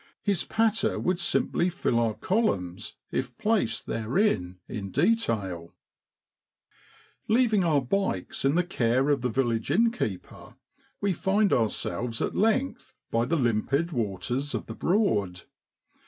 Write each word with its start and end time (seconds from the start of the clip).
His 0.23 0.43
patter 0.43 0.97
would 0.97 1.19
simply 1.19 1.69
fill 1.69 1.99
our 1.99 2.15
columns, 2.15 2.95
if 3.11 3.37
placed 3.37 3.85
therein 3.85 4.57
in 4.67 4.89
detail. 4.89 5.75
94 7.29 7.29
SEPTEMBER 7.29 7.29
IN 7.29 7.29
BROADLAND. 7.29 7.29
Leaving 7.43 7.63
our' 7.63 7.81
bikes' 8.15 8.45
in 8.45 8.55
the 8.55 8.63
care 8.63 9.09
of 9.11 9.21
the 9.21 9.29
village 9.29 9.69
innkeeper, 9.69 10.55
we 11.01 11.13
find 11.13 11.53
ourselves 11.53 12.19
at 12.19 12.33
length 12.35 12.95
by 13.11 13.25
the 13.25 13.35
limpid 13.37 13.91
waters 13.91 14.55
of 14.55 14.65
the 14.65 14.73
Broad. 14.73 15.43